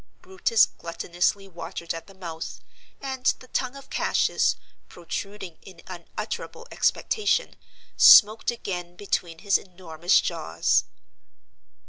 Brutus 0.23 0.65
gluttonously 0.65 1.47
watered 1.47 1.93
at 1.93 2.07
the 2.07 2.15
mouth; 2.15 2.59
and 2.99 3.23
the 3.37 3.47
tongue 3.49 3.75
of 3.75 3.91
Cassius, 3.91 4.55
protruding 4.89 5.59
in 5.61 5.83
unutterable 5.85 6.67
expectation, 6.71 7.55
smoked 7.97 8.49
again 8.49 8.95
between 8.95 9.37
his 9.45 9.59
enormous 9.59 10.19
jaws. 10.19 10.85